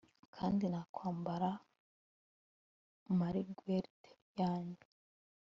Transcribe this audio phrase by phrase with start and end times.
[0.35, 1.49] kandi nakwambara
[3.19, 4.87] marguerite yanjye